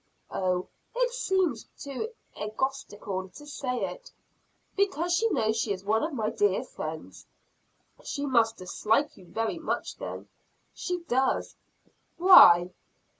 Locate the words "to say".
3.29-3.81